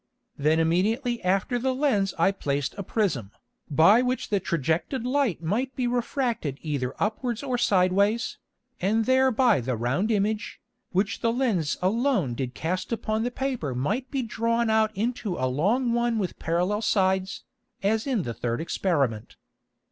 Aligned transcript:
Then 0.35 0.59
immediately 0.59 1.23
after 1.23 1.59
the 1.59 1.75
Lens 1.75 2.15
I 2.17 2.31
placed 2.31 2.73
a 2.75 2.81
Prism, 2.81 3.29
by 3.69 4.01
which 4.01 4.29
the 4.29 4.39
trajected 4.39 5.05
Light 5.05 5.43
might 5.43 5.75
be 5.75 5.85
refracted 5.85 6.57
either 6.63 6.95
upwards 6.99 7.43
or 7.43 7.55
sideways, 7.59 8.39
and 8.81 9.05
thereby 9.05 9.61
the 9.61 9.75
round 9.75 10.09
Image, 10.09 10.59
which 10.91 11.21
the 11.21 11.31
Lens 11.31 11.77
alone 11.83 12.33
did 12.33 12.55
cast 12.55 12.91
upon 12.91 13.21
the 13.21 13.29
Paper 13.29 13.75
might 13.75 14.09
be 14.09 14.23
drawn 14.23 14.71
out 14.71 14.89
into 14.97 15.37
a 15.37 15.45
long 15.45 15.93
one 15.93 16.17
with 16.17 16.39
Parallel 16.39 16.81
Sides, 16.81 17.43
as 17.83 18.07
in 18.07 18.23
the 18.23 18.33
third 18.33 18.59
Experiment. 18.59 19.35